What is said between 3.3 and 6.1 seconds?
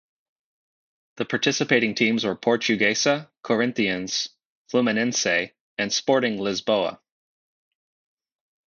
Corinthians, Fluminense and